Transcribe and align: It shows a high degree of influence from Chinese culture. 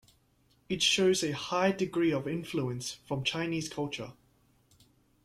It 0.67 0.81
shows 0.81 1.23
a 1.23 1.31
high 1.35 1.71
degree 1.73 2.11
of 2.11 2.27
influence 2.27 2.93
from 3.07 3.23
Chinese 3.23 3.69
culture. 3.69 4.13